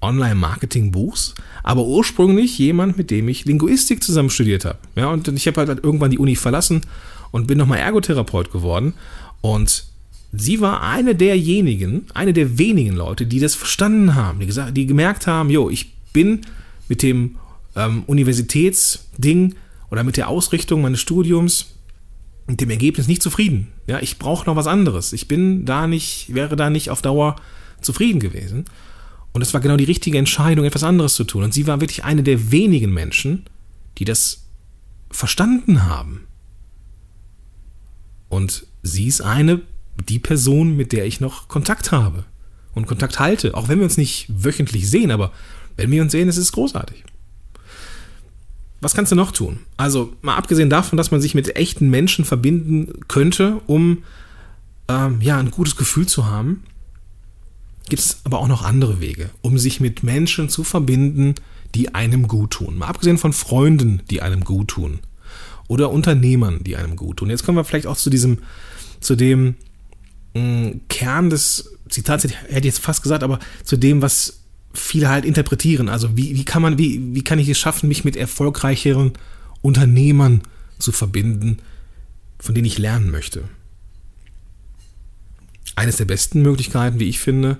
Online-Marketing-Buchs, 0.00 1.34
aber 1.62 1.84
ursprünglich 1.84 2.58
jemand, 2.58 2.98
mit 2.98 3.10
dem 3.10 3.28
ich 3.28 3.44
Linguistik 3.44 4.02
zusammen 4.02 4.30
studiert 4.30 4.64
habe. 4.64 4.78
Ja, 4.96 5.08
und 5.08 5.28
ich 5.28 5.46
habe 5.46 5.66
halt 5.66 5.82
irgendwann 5.82 6.10
die 6.10 6.18
Uni 6.18 6.36
verlassen 6.36 6.82
und 7.30 7.46
bin 7.46 7.58
nochmal 7.58 7.78
Ergotherapeut 7.78 8.52
geworden. 8.52 8.94
Und 9.40 9.86
sie 10.32 10.60
war 10.60 10.82
eine 10.82 11.14
derjenigen, 11.14 12.06
eine 12.12 12.32
der 12.32 12.58
wenigen 12.58 12.94
Leute, 12.94 13.26
die 13.26 13.40
das 13.40 13.54
verstanden 13.54 14.14
haben, 14.14 14.40
die, 14.40 14.46
gesagt, 14.46 14.76
die 14.76 14.86
gemerkt 14.86 15.26
haben, 15.26 15.50
jo, 15.50 15.70
ich 15.70 15.92
bin 16.12 16.42
mit 16.88 17.02
dem 17.02 17.36
ähm, 17.76 18.04
Universitätsding 18.06 19.54
oder 19.90 20.04
mit 20.04 20.16
der 20.16 20.28
Ausrichtung 20.28 20.82
meines 20.82 21.00
Studiums 21.00 21.74
und 22.46 22.60
dem 22.60 22.70
Ergebnis 22.70 23.08
nicht 23.08 23.22
zufrieden. 23.22 23.68
Ja, 23.86 24.00
ich 24.00 24.18
brauche 24.18 24.46
noch 24.46 24.56
was 24.56 24.66
anderes. 24.66 25.12
Ich 25.12 25.28
bin 25.28 25.64
da 25.64 25.86
nicht, 25.86 26.34
wäre 26.34 26.56
da 26.56 26.70
nicht 26.70 26.90
auf 26.90 27.02
Dauer 27.02 27.36
zufrieden 27.80 28.20
gewesen. 28.20 28.64
Und 29.32 29.42
es 29.42 29.52
war 29.52 29.60
genau 29.60 29.76
die 29.76 29.84
richtige 29.84 30.18
Entscheidung, 30.18 30.64
etwas 30.64 30.84
anderes 30.84 31.14
zu 31.14 31.24
tun. 31.24 31.42
Und 31.42 31.54
sie 31.54 31.66
war 31.66 31.80
wirklich 31.80 32.04
eine 32.04 32.22
der 32.22 32.50
wenigen 32.50 32.92
Menschen, 32.92 33.44
die 33.98 34.04
das 34.04 34.44
verstanden 35.10 35.84
haben. 35.84 36.26
Und 38.28 38.66
sie 38.82 39.06
ist 39.06 39.20
eine, 39.20 39.62
die 40.08 40.18
Person, 40.18 40.76
mit 40.76 40.92
der 40.92 41.06
ich 41.06 41.20
noch 41.20 41.48
Kontakt 41.48 41.92
habe 41.92 42.24
und 42.74 42.86
Kontakt 42.86 43.18
halte. 43.18 43.54
Auch 43.54 43.68
wenn 43.68 43.78
wir 43.78 43.84
uns 43.84 43.96
nicht 43.96 44.26
wöchentlich 44.28 44.88
sehen, 44.88 45.10
aber 45.10 45.32
wenn 45.76 45.90
wir 45.90 46.02
uns 46.02 46.12
sehen, 46.12 46.28
ist 46.28 46.36
es 46.36 46.52
großartig. 46.52 47.04
Was 48.84 48.94
kannst 48.94 49.10
du 49.10 49.16
noch 49.16 49.32
tun? 49.32 49.60
Also, 49.78 50.12
mal 50.20 50.36
abgesehen 50.36 50.68
davon, 50.68 50.98
dass 50.98 51.10
man 51.10 51.22
sich 51.22 51.34
mit 51.34 51.56
echten 51.56 51.88
Menschen 51.88 52.26
verbinden 52.26 53.00
könnte, 53.08 53.62
um 53.66 54.02
ähm, 54.88 55.22
ja, 55.22 55.38
ein 55.38 55.50
gutes 55.50 55.76
Gefühl 55.76 56.06
zu 56.06 56.26
haben, 56.26 56.64
gibt 57.88 58.02
es 58.02 58.18
aber 58.24 58.40
auch 58.40 58.46
noch 58.46 58.62
andere 58.62 59.00
Wege, 59.00 59.30
um 59.40 59.56
sich 59.56 59.80
mit 59.80 60.02
Menschen 60.02 60.50
zu 60.50 60.64
verbinden, 60.64 61.34
die 61.74 61.94
einem 61.94 62.28
gut 62.28 62.50
tun. 62.50 62.76
Mal 62.76 62.88
abgesehen 62.88 63.16
von 63.16 63.32
Freunden, 63.32 64.02
die 64.10 64.20
einem 64.20 64.44
gut 64.44 64.68
tun. 64.68 64.98
Oder 65.66 65.90
Unternehmern, 65.90 66.62
die 66.62 66.76
einem 66.76 66.94
gut 66.96 67.16
tun. 67.16 67.30
Jetzt 67.30 67.42
kommen 67.42 67.56
wir 67.56 67.64
vielleicht 67.64 67.86
auch 67.86 67.96
zu 67.96 68.10
diesem, 68.10 68.40
zu 69.00 69.16
dem 69.16 69.54
mh, 70.34 70.42
mm, 70.42 70.80
Kern 70.90 71.30
des 71.30 71.72
Zitats, 71.88 72.24
hätte 72.24 72.34
ich 72.50 72.64
jetzt 72.64 72.80
fast 72.80 73.02
gesagt, 73.02 73.22
aber 73.22 73.38
zu 73.62 73.78
dem, 73.78 74.02
was 74.02 74.43
viele 74.74 75.08
halt 75.08 75.24
interpretieren. 75.24 75.88
Also 75.88 76.16
wie, 76.16 76.36
wie 76.36 76.44
kann 76.44 76.62
man, 76.62 76.78
wie, 76.78 77.14
wie 77.14 77.24
kann 77.24 77.38
ich 77.38 77.48
es 77.48 77.58
schaffen, 77.58 77.88
mich 77.88 78.04
mit 78.04 78.16
erfolgreicheren 78.16 79.12
Unternehmern 79.62 80.42
zu 80.78 80.92
verbinden, 80.92 81.58
von 82.38 82.54
denen 82.54 82.66
ich 82.66 82.78
lernen 82.78 83.10
möchte? 83.10 83.44
Eines 85.76 85.96
der 85.96 86.04
besten 86.04 86.42
Möglichkeiten, 86.42 87.00
wie 87.00 87.08
ich 87.08 87.18
finde, 87.18 87.56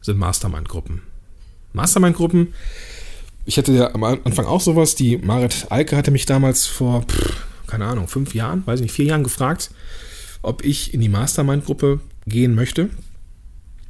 sind 0.00 0.18
Mastermind-Gruppen. 0.18 1.02
Mastermind-Gruppen, 1.72 2.54
ich 3.44 3.58
hatte 3.58 3.72
ja 3.72 3.94
am 3.94 4.02
Anfang 4.02 4.46
auch 4.46 4.60
sowas, 4.60 4.94
die 4.94 5.18
Marit 5.18 5.66
Alke 5.70 5.96
hatte 5.96 6.10
mich 6.10 6.26
damals 6.26 6.66
vor, 6.66 7.02
pff, 7.02 7.44
keine 7.66 7.86
Ahnung, 7.86 8.08
fünf 8.08 8.34
Jahren, 8.34 8.66
weiß 8.66 8.80
nicht, 8.80 8.92
vier 8.92 9.06
Jahren 9.06 9.24
gefragt, 9.24 9.70
ob 10.42 10.64
ich 10.64 10.94
in 10.94 11.00
die 11.00 11.08
Mastermind-Gruppe 11.08 12.00
gehen 12.26 12.54
möchte 12.54 12.90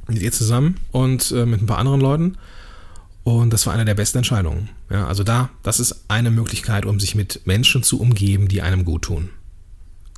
mit 0.07 0.21
ihr 0.21 0.31
zusammen 0.31 0.77
und 0.91 1.31
äh, 1.31 1.45
mit 1.45 1.61
ein 1.61 1.67
paar 1.67 1.77
anderen 1.77 2.01
Leuten. 2.01 2.37
Und 3.23 3.51
das 3.51 3.65
war 3.65 3.73
eine 3.73 3.83
der 3.83 3.95
besten 3.95 4.19
Entscheidungen. 4.19 4.69
Ja, 4.89 5.05
also 5.05 5.23
da, 5.23 5.49
das 5.61 5.81
ist 5.81 6.05
eine 6.07 6.31
Möglichkeit, 6.31 6.85
um 6.85 6.99
sich 6.99 7.13
mit 7.13 7.45
Menschen 7.45 7.83
zu 7.83 7.99
umgeben, 7.99 8.47
die 8.47 8.61
einem 8.61 8.85
gut 8.85 9.03
tun. 9.03 9.29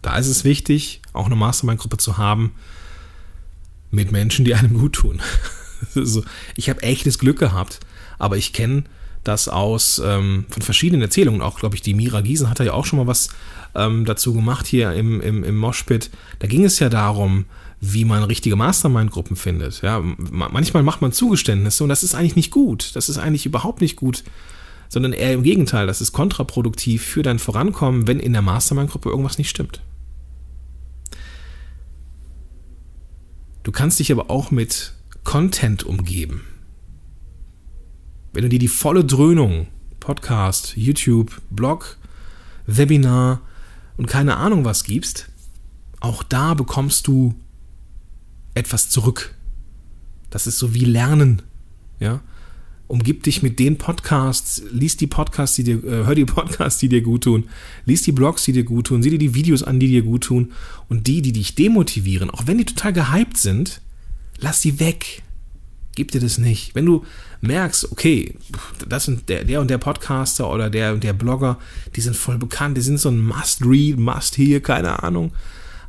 Da 0.01 0.17
ist 0.17 0.27
es 0.27 0.43
wichtig, 0.43 1.01
auch 1.11 1.25
eine 1.25 1.35
Mastermind-Gruppe 1.35 1.97
zu 1.97 2.17
haben 2.17 2.51
mit 3.91 4.11
Menschen, 4.11 4.45
die 4.45 4.53
einem 4.53 4.77
gut 4.77 4.93
tun. 4.93 5.21
so, 5.95 6.23
ich 6.55 6.69
habe 6.69 6.83
echtes 6.83 7.17
Glück 7.17 7.39
gehabt, 7.39 7.79
aber 8.19 8.37
ich 8.37 8.53
kenne 8.53 8.83
das 9.23 9.47
aus 9.47 10.01
ähm, 10.03 10.45
von 10.49 10.61
verschiedenen 10.61 11.01
Erzählungen. 11.01 11.41
Auch, 11.41 11.59
glaube 11.59 11.75
ich, 11.75 11.81
die 11.81 11.93
Mira 11.93 12.21
Giesen 12.21 12.49
hat 12.49 12.59
ja 12.59 12.73
auch 12.73 12.85
schon 12.85 12.99
mal 12.99 13.07
was 13.07 13.29
ähm, 13.75 14.05
dazu 14.05 14.33
gemacht 14.33 14.67
hier 14.67 14.93
im, 14.93 15.19
im, 15.21 15.43
im 15.43 15.57
Moshpit. 15.57 16.09
Da 16.39 16.47
ging 16.47 16.63
es 16.63 16.79
ja 16.79 16.89
darum, 16.89 17.45
wie 17.81 18.05
man 18.05 18.23
richtige 18.23 18.55
Mastermind-Gruppen 18.55 19.35
findet. 19.35 19.81
Ja, 19.81 20.01
manchmal 20.01 20.83
macht 20.83 21.01
man 21.01 21.13
Zugeständnisse 21.13 21.83
und 21.83 21.89
das 21.89 22.03
ist 22.03 22.13
eigentlich 22.13 22.35
nicht 22.35 22.51
gut. 22.51 22.95
Das 22.95 23.07
ist 23.07 23.17
eigentlich 23.17 23.45
überhaupt 23.45 23.81
nicht 23.81 23.95
gut, 23.95 24.23
sondern 24.89 25.13
eher 25.13 25.33
im 25.33 25.43
Gegenteil. 25.43 25.87
Das 25.87 26.01
ist 26.01 26.11
kontraproduktiv 26.11 27.03
für 27.03 27.23
dein 27.23 27.39
Vorankommen, 27.39 28.07
wenn 28.07 28.19
in 28.19 28.33
der 28.33 28.41
Mastermind-Gruppe 28.41 29.09
irgendwas 29.09 29.37
nicht 29.37 29.49
stimmt. 29.49 29.81
Du 33.63 33.71
kannst 33.71 33.99
dich 33.99 34.11
aber 34.11 34.29
auch 34.29 34.51
mit 34.51 34.93
Content 35.23 35.83
umgeben. 35.83 36.43
Wenn 38.33 38.43
du 38.43 38.49
dir 38.49 38.59
die 38.59 38.67
volle 38.67 39.05
Dröhnung, 39.05 39.67
Podcast, 39.99 40.73
YouTube, 40.75 41.41
Blog, 41.49 41.97
Webinar 42.65 43.41
und 43.97 44.07
keine 44.07 44.37
Ahnung 44.37 44.65
was 44.65 44.83
gibst, 44.83 45.29
auch 45.99 46.23
da 46.23 46.53
bekommst 46.53 47.07
du 47.07 47.35
etwas 48.53 48.89
zurück. 48.89 49.35
Das 50.29 50.47
ist 50.47 50.59
so 50.59 50.73
wie 50.73 50.85
Lernen. 50.85 51.41
Ja? 51.99 52.21
Umgib 52.87 53.23
dich 53.23 53.43
mit 53.43 53.59
den 53.59 53.77
Podcasts, 53.77 54.63
lies 54.71 54.97
die 54.97 55.07
Podcasts, 55.07 55.55
die 55.55 55.63
dir, 55.63 55.83
äh, 55.83 56.05
hör 56.05 56.15
die 56.15 56.25
Podcasts, 56.25 56.79
die 56.79 56.89
dir 56.89 57.01
gut 57.01 57.23
tun, 57.25 57.45
lies 57.85 58.01
die 58.01 58.11
Blogs, 58.11 58.45
die 58.45 58.51
dir 58.51 58.63
gut 58.63 58.87
tun, 58.87 59.03
sieh 59.03 59.11
dir 59.11 59.19
die 59.19 59.35
Videos 59.35 59.61
an, 59.61 59.79
die 59.79 59.87
dir 59.87 60.01
gut 60.01 60.23
tun 60.23 60.51
und 60.87 61.05
die, 61.05 61.21
die 61.21 61.31
dich 61.31 61.55
demotivieren, 61.55 62.31
auch 62.31 62.47
wenn 62.47 62.57
die 62.57 62.65
total 62.65 62.93
gehypt 62.93 63.37
sind, 63.37 63.81
lass 64.39 64.61
sie 64.61 64.79
weg. 64.79 65.21
Gib 65.95 66.11
dir 66.11 66.21
das 66.21 66.37
nicht. 66.37 66.75
Wenn 66.75 66.85
du 66.85 67.05
merkst, 67.41 67.91
okay, 67.91 68.35
das 68.87 69.05
sind 69.05 69.27
der, 69.27 69.43
der 69.43 69.59
und 69.59 69.69
der 69.69 69.79
Podcaster 69.79 70.49
oder 70.49 70.69
der 70.69 70.93
und 70.93 71.03
der 71.03 71.13
Blogger, 71.13 71.59
die 71.95 72.01
sind 72.01 72.15
voll 72.15 72.37
bekannt, 72.37 72.77
die 72.77 72.81
sind 72.81 72.99
so 72.99 73.09
ein 73.09 73.19
Must-Read, 73.19 73.99
Must-Hear, 73.99 74.61
keine 74.61 75.03
Ahnung 75.03 75.31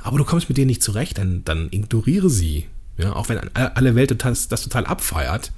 aber 0.03 0.19
du 0.19 0.25
kommst 0.25 0.49
mit 0.49 0.59
denen 0.59 0.69
nicht 0.69 0.83
zurecht, 0.83 1.19
dann, 1.19 1.45
dann 1.45 1.69
ignoriere 1.71 2.31
sie. 2.31 2.67
Ja, 2.97 3.15
auch 3.15 3.29
wenn 3.29 3.39
alle 3.55 3.95
Welt 3.95 4.25
das, 4.25 4.49
das 4.49 4.63
total 4.63 4.87
abfeiert, 4.87 5.53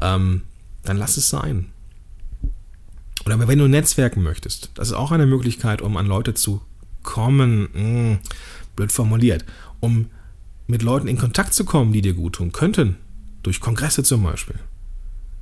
ähm, 0.00 0.42
dann 0.84 0.96
lass 0.96 1.16
es 1.16 1.28
sein. 1.28 1.66
Oder 3.26 3.46
wenn 3.46 3.58
du 3.58 3.68
netzwerken 3.68 4.22
möchtest, 4.22 4.70
das 4.74 4.88
ist 4.88 4.94
auch 4.94 5.12
eine 5.12 5.26
Möglichkeit, 5.26 5.82
um 5.82 5.96
an 5.96 6.06
Leute 6.06 6.34
zu 6.34 6.62
kommen, 7.02 7.68
mh, 7.72 7.78
hm, 7.80 8.18
blöd 8.76 8.92
formuliert, 8.92 9.44
um 9.80 10.06
mit 10.66 10.82
Leuten 10.82 11.08
in 11.08 11.18
Kontakt 11.18 11.52
zu 11.52 11.64
kommen, 11.64 11.92
die 11.92 12.00
dir 12.00 12.14
gut 12.14 12.34
tun 12.34 12.52
könnten, 12.52 12.96
durch 13.42 13.60
Kongresse 13.60 14.02
zum 14.02 14.22
Beispiel. 14.22 14.58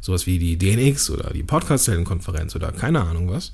Sowas 0.00 0.26
wie 0.26 0.38
die 0.38 0.56
DNX 0.56 1.10
oder 1.10 1.30
die 1.32 1.42
Podcast-Zellenkonferenz 1.42 2.54
oder 2.56 2.72
keine 2.72 3.02
Ahnung 3.02 3.30
was. 3.30 3.52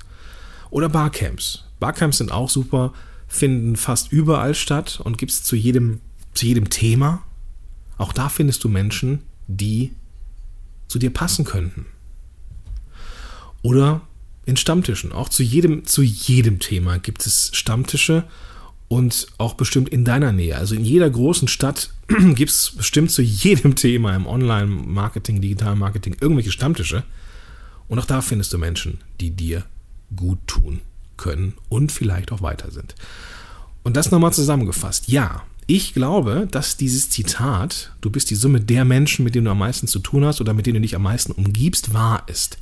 Oder 0.69 0.89
Barcamps. 0.89 1.65
Barcamps 1.79 2.19
sind 2.19 2.31
auch 2.31 2.49
super, 2.49 2.93
finden 3.35 3.75
fast 3.75 4.11
überall 4.11 4.55
statt 4.55 4.99
und 5.03 5.17
gibt 5.17 5.31
es 5.31 5.43
zu 5.43 5.55
jedem, 5.55 5.99
zu 6.33 6.45
jedem 6.45 6.69
Thema. 6.69 7.23
Auch 7.97 8.13
da 8.13 8.29
findest 8.29 8.63
du 8.63 8.69
Menschen, 8.69 9.19
die 9.47 9.91
zu 10.87 10.99
dir 10.99 11.11
passen 11.11 11.45
könnten. 11.45 11.85
Oder 13.61 14.01
in 14.45 14.57
Stammtischen. 14.57 15.11
Auch 15.11 15.29
zu 15.29 15.43
jedem, 15.43 15.85
zu 15.85 16.01
jedem 16.01 16.59
Thema 16.59 16.99
gibt 16.99 17.25
es 17.25 17.49
Stammtische 17.53 18.23
und 18.87 19.27
auch 19.37 19.55
bestimmt 19.55 19.89
in 19.89 20.05
deiner 20.05 20.31
Nähe. 20.31 20.55
Also 20.55 20.75
in 20.75 20.85
jeder 20.85 21.09
großen 21.09 21.47
Stadt 21.47 21.91
gibt 22.35 22.51
es 22.51 22.73
bestimmt 22.77 23.11
zu 23.11 23.21
jedem 23.21 23.75
Thema 23.75 24.15
im 24.15 24.27
Online-Marketing, 24.27 25.41
Digital-Marketing 25.41 26.17
irgendwelche 26.21 26.51
Stammtische. 26.51 27.03
Und 27.87 27.99
auch 27.99 28.05
da 28.05 28.21
findest 28.21 28.53
du 28.53 28.57
Menschen, 28.57 28.99
die 29.19 29.31
dir 29.31 29.65
gut 30.15 30.39
tun 30.47 30.81
können 31.17 31.53
und 31.69 31.91
vielleicht 31.91 32.31
auch 32.31 32.41
weiter 32.41 32.71
sind. 32.71 32.95
Und 33.83 33.95
das 33.97 34.11
nochmal 34.11 34.33
zusammengefasst. 34.33 35.07
Ja, 35.07 35.43
ich 35.67 35.93
glaube, 35.93 36.47
dass 36.49 36.77
dieses 36.77 37.09
Zitat, 37.09 37.91
du 38.01 38.09
bist 38.09 38.29
die 38.29 38.35
Summe 38.35 38.61
der 38.61 38.85
Menschen, 38.85 39.23
mit 39.23 39.35
denen 39.35 39.45
du 39.45 39.51
am 39.51 39.59
meisten 39.59 39.87
zu 39.87 39.99
tun 39.99 40.23
hast 40.25 40.41
oder 40.41 40.53
mit 40.53 40.65
denen 40.65 40.75
du 40.75 40.81
dich 40.81 40.95
am 40.95 41.03
meisten 41.03 41.31
umgibst, 41.31 41.93
wahr 41.93 42.23
ist. 42.27 42.57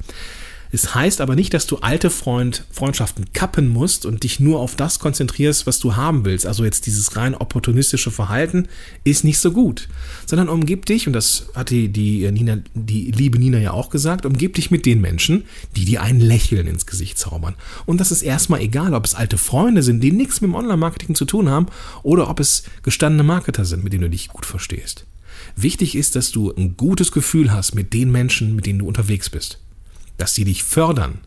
Es 0.74 0.96
heißt 0.96 1.22
aber 1.22 1.36
nicht, 1.36 1.54
dass 1.54 1.68
du 1.68 1.78
alte 1.78 2.10
Freund, 2.10 2.66
Freundschaften 2.72 3.32
kappen 3.32 3.68
musst 3.68 4.08
und 4.08 4.24
dich 4.24 4.40
nur 4.40 4.60
auf 4.60 4.76
das 4.76 4.98
konzentrierst, 4.98 5.68
was 5.68 5.78
du 5.78 5.96
haben 5.96 6.26
willst. 6.26 6.48
Also 6.48 6.66
jetzt 6.66 6.88
dieses 6.88 7.16
rein 7.16 7.36
opportunistische 7.36 8.10
Verhalten 8.10 8.68
ist 9.04 9.24
nicht 9.24 9.38
so 9.38 9.52
gut. 9.52 9.88
Sondern 10.26 10.50
umgib 10.50 10.88
dich, 10.88 11.06
und 11.06 11.14
das 11.14 11.46
hat 11.54 11.70
die, 11.70 11.90
die, 11.90 12.30
Nina, 12.32 12.58
die 12.74 13.12
liebe 13.12 13.38
Nina 13.38 13.60
ja 13.60 13.70
auch 13.70 13.92
gesagt, 13.92 14.26
umgib 14.26 14.56
dich 14.56 14.72
mit 14.72 14.88
den 14.88 15.00
Menschen, 15.00 15.44
die 15.76 15.86
dir 15.86 16.02
ein 16.02 16.20
Lächeln 16.20 16.66
ins 16.66 16.88
Gesicht 16.88 17.20
zaubern. 17.20 17.54
Und 17.86 18.02
das 18.02 18.12
ist 18.12 18.24
erstmal 18.24 18.62
egal, 18.62 18.96
ob 18.96 19.06
es 19.06 19.14
alte 19.14 19.38
Freunde 19.38 19.84
sind, 19.84 20.02
die 20.02 20.12
nichts 20.12 20.42
mit 20.42 20.50
dem 20.50 20.56
Online-Marketing 20.56 21.14
zu 21.14 21.26
tun 21.26 21.50
haben, 21.50 21.68
oder 22.02 22.32
ob 22.32 22.40
es 22.40 22.64
gestandene 22.82 23.22
Marketer 23.22 23.66
sind, 23.66 23.84
mit 23.84 23.94
denen 23.94 24.06
du 24.06 24.10
dich 24.10 24.30
gut 24.30 24.48
verstehst. 24.48 25.06
Wichtig 25.56 25.96
ist, 25.96 26.16
dass 26.16 26.32
du 26.32 26.52
ein 26.52 26.78
gutes 26.78 27.12
Gefühl 27.12 27.52
hast 27.52 27.76
mit 27.76 27.94
den 27.94 28.12
Menschen, 28.12 28.56
mit 28.56 28.66
denen 28.66 28.80
du 28.80 28.88
unterwegs 28.88 29.30
bist 29.30 29.60
dass 30.18 30.34
sie 30.36 30.46
dich 30.46 30.64
fördern, 30.64 31.20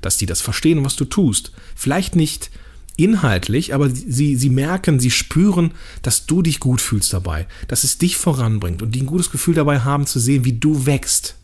dass 0.00 0.18
sie 0.18 0.26
das 0.26 0.40
verstehen, 0.40 0.84
was 0.84 0.96
du 0.96 1.04
tust. 1.04 1.52
Vielleicht 1.74 2.16
nicht 2.16 2.50
inhaltlich, 2.96 3.74
aber 3.74 3.90
sie, 3.90 4.36
sie 4.36 4.50
merken, 4.50 4.98
sie 4.98 5.10
spüren, 5.10 5.72
dass 6.02 6.26
du 6.26 6.42
dich 6.42 6.58
gut 6.58 6.80
fühlst 6.80 7.12
dabei, 7.12 7.46
dass 7.68 7.84
es 7.84 7.98
dich 7.98 8.16
voranbringt 8.16 8.82
und 8.82 8.94
die 8.94 9.02
ein 9.02 9.06
gutes 9.06 9.30
Gefühl 9.30 9.54
dabei 9.54 9.80
haben 9.80 10.06
zu 10.06 10.18
sehen, 10.18 10.44
wie 10.44 10.54
du 10.54 10.84
wächst. 10.84 11.36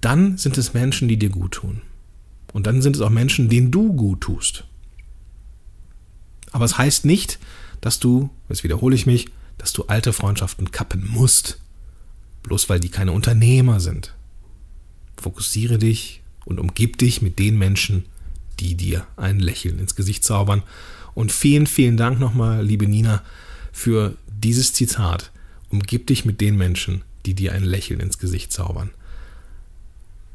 Dann 0.00 0.38
sind 0.38 0.56
es 0.56 0.74
Menschen, 0.74 1.08
die 1.08 1.18
dir 1.18 1.30
gut 1.30 1.52
tun. 1.52 1.82
Und 2.52 2.66
dann 2.66 2.80
sind 2.80 2.96
es 2.96 3.02
auch 3.02 3.10
Menschen, 3.10 3.48
denen 3.48 3.70
du 3.70 3.92
gut 3.92 4.20
tust. 4.22 4.64
Aber 6.52 6.64
es 6.64 6.78
heißt 6.78 7.04
nicht, 7.04 7.38
dass 7.80 7.98
du, 7.98 8.30
jetzt 8.48 8.64
wiederhole 8.64 8.94
ich 8.94 9.06
mich, 9.06 9.28
dass 9.58 9.72
du 9.72 9.84
alte 9.84 10.12
Freundschaften 10.12 10.70
kappen 10.70 11.06
musst. 11.08 11.58
Bloß 12.44 12.68
weil 12.68 12.80
die 12.80 12.88
keine 12.88 13.12
Unternehmer 13.12 13.80
sind. 13.80 14.14
Fokussiere 15.20 15.78
dich 15.78 16.22
und 16.44 16.58
umgib 16.58 16.98
dich 16.98 17.22
mit 17.22 17.38
den 17.38 17.58
Menschen, 17.58 18.04
die 18.60 18.74
dir 18.74 19.06
ein 19.16 19.38
Lächeln 19.38 19.78
ins 19.78 19.94
Gesicht 19.94 20.24
zaubern. 20.24 20.62
Und 21.14 21.32
vielen, 21.32 21.66
vielen 21.66 21.96
Dank 21.96 22.18
nochmal, 22.18 22.64
liebe 22.64 22.86
Nina, 22.86 23.22
für 23.72 24.16
dieses 24.28 24.72
Zitat. 24.72 25.30
Umgib 25.70 26.06
dich 26.06 26.24
mit 26.24 26.40
den 26.40 26.56
Menschen, 26.56 27.02
die 27.26 27.34
dir 27.34 27.52
ein 27.52 27.64
Lächeln 27.64 28.00
ins 28.00 28.18
Gesicht 28.18 28.52
zaubern. 28.52 28.90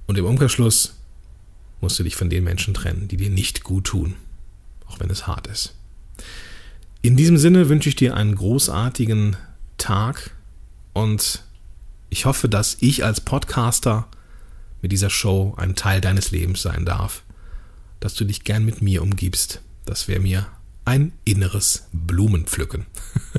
Und 0.06 0.18
im 0.18 0.26
Umkehrschluss 0.26 0.96
musst 1.82 1.98
du 2.00 2.04
dich 2.04 2.16
von 2.16 2.30
den 2.30 2.44
Menschen 2.44 2.74
trennen, 2.74 3.08
die 3.08 3.18
dir 3.18 3.30
nicht 3.30 3.64
gut 3.64 3.86
tun, 3.86 4.16
auch 4.88 5.00
wenn 5.00 5.10
es 5.10 5.28
hart 5.28 5.48
ist. 5.48 5.76
In 7.02 7.18
diesem 7.18 7.38
Sinne 7.38 7.70
wünsche 7.70 7.90
ich 7.90 7.96
dir 7.96 8.16
einen 8.16 8.36
großartigen 8.36 9.36
Tag 9.78 10.32
und 10.94 11.44
ich 12.10 12.26
hoffe, 12.26 12.48
dass 12.48 12.78
ich 12.80 13.04
als 13.04 13.22
Podcaster 13.22 14.08
mit 14.84 14.92
dieser 14.92 15.10
Show 15.10 15.56
ein 15.58 15.74
Teil 15.74 16.02
deines 16.02 16.30
Lebens 16.30 16.62
sein 16.62 16.86
darf, 16.86 17.24
dass 18.00 18.14
du 18.14 18.26
dich 18.26 18.44
gern 18.44 18.66
mit 18.66 18.84
mir 18.84 19.02
umgibst. 19.02 19.62
Das 19.86 20.08
wäre 20.08 20.20
mir 20.20 20.46
ein 20.86 21.14
inneres 21.24 21.88
Blumenpflücken. 21.94 22.86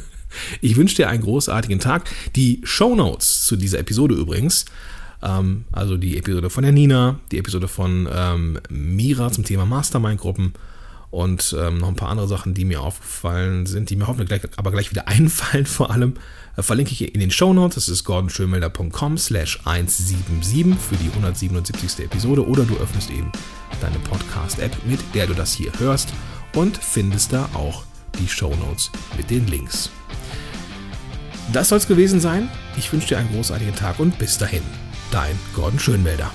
ich 0.63 0.75
wünsche 0.77 0.97
dir 0.97 1.09
einen 1.09 1.23
großartigen 1.23 1.79
Tag. 1.79 2.09
Die 2.35 2.63
Show 2.65 2.97
Notes 2.97 3.45
zu 3.45 3.57
dieser 3.57 3.79
Episode 3.79 4.15
übrigens, 4.15 4.65
ähm, 5.23 5.67
also 5.71 5.99
die 5.99 6.17
Episode 6.17 6.49
von 6.49 6.65
der 6.65 6.73
Nina, 6.73 7.21
die 7.31 7.39
Episode 7.39 7.69
von 7.69 8.09
ähm, 8.11 8.59
Mira 8.71 9.31
zum 9.31 9.45
Thema 9.45 9.67
Mastermind-Gruppen 9.67 10.55
und 11.15 11.57
ähm, 11.59 11.79
noch 11.79 11.89
ein 11.89 11.97
paar 11.97 12.11
andere 12.11 12.29
Sachen, 12.29 12.55
die 12.55 12.65
mir 12.65 12.83
aufgefallen 12.83 13.67
sind, 13.67 13.91
die 13.91 13.97
mir 13.97 14.07
hoffentlich 14.07 14.29
gleich, 14.29 14.43
aber 14.57 14.71
gleich 14.71 14.91
wieder 14.91 15.09
einfallen 15.09 15.67
vor 15.67 15.91
allem, 15.91 16.15
äh, 16.57 16.63
verlinke 16.63 16.93
ich 16.93 17.15
in 17.15 17.21
den 17.21 17.31
Show 17.31 17.53
Notes. 17.53 17.77
Das 17.77 17.89
ist 17.89 18.05
gordonschönmelder.com 18.05 19.19
slash 19.19 19.61
177 19.65 20.77
für 20.77 20.97
die 20.97 21.11
177. 21.11 22.05
Episode 22.05 22.47
oder 22.47 22.65
du 22.65 22.77
öffnest 22.77 23.11
eben 23.11 23.31
deine 23.81 23.99
Podcast-App, 24.01 24.77
mit 24.87 25.01
der 25.15 25.27
du 25.27 25.35
das 25.35 25.53
hier 25.53 25.73
hörst 25.79 26.13
und 26.55 26.77
findest 26.77 27.33
da 27.33 27.49
auch 27.55 27.85
die 28.19 28.29
Show 28.29 28.55
Notes 28.57 28.91
mit 29.17 29.31
den 29.31 29.47
Links. 29.47 29.91
Das 31.53 31.69
soll 31.69 31.79
es 31.79 31.87
gewesen 31.87 32.21
sein. 32.21 32.49
Ich 32.77 32.93
wünsche 32.93 33.09
dir 33.09 33.19
einen 33.19 33.33
großartigen 33.33 33.75
Tag 33.75 34.01
und 34.01 34.19
bis 34.19 34.39
dahin, 34.39 34.63
dein 35.11 35.39
Gordon 35.55 35.79
Schönmelder. 35.79 36.31